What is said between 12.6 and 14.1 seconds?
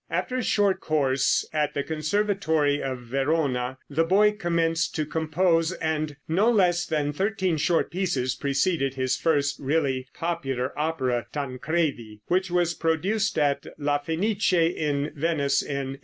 produced at La